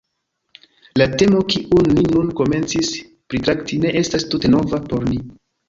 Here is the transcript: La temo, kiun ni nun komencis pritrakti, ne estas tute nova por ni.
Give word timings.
La 1.01 1.05
temo, 1.21 1.41
kiun 1.55 1.91
ni 1.99 2.07
nun 2.09 2.33
komencis 2.41 2.91
pritrakti, 3.35 3.81
ne 3.87 3.95
estas 4.03 4.29
tute 4.33 4.55
nova 4.59 4.85
por 4.91 5.09
ni. 5.15 5.25